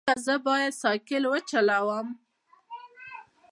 [0.09, 2.07] ایا زه باید سایکل وچلوم؟